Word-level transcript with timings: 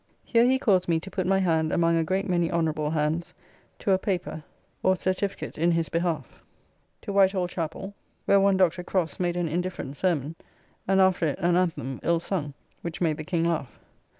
Here 0.23 0.45
he 0.45 0.57
caused 0.57 0.89
me 0.89 0.99
to 0.99 1.11
put 1.11 1.27
my 1.27 1.37
hand 1.37 1.71
among 1.71 1.95
a 1.95 2.03
great 2.03 2.27
many 2.27 2.49
honorable 2.49 2.89
hands 2.89 3.35
to 3.77 3.91
a 3.91 3.99
paper 3.99 4.41
or 4.81 4.95
certificate 4.95 5.59
in 5.59 5.69
his 5.73 5.89
behalf. 5.89 6.41
To 7.03 7.13
White 7.13 7.33
Hall 7.33 7.47
chappell, 7.47 7.93
where 8.25 8.39
one 8.39 8.57
Dr. 8.57 8.81
Crofts 8.83 9.19
made 9.19 9.37
an 9.37 9.47
indifferent 9.47 9.95
sermon, 9.95 10.33
and 10.87 10.99
after 10.99 11.27
it 11.27 11.37
an 11.39 11.55
anthem, 11.55 11.99
ill 12.01 12.19
sung, 12.19 12.55
which 12.81 12.99
made 12.99 13.17
the 13.17 13.23
King 13.23 13.43
laugh. 13.43 13.79